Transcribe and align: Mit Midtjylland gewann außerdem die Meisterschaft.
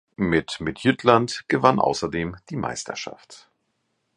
Mit 0.15 0.59
Midtjylland 0.59 1.45
gewann 1.47 1.79
außerdem 1.79 2.35
die 2.49 2.55
Meisterschaft. 2.55 3.51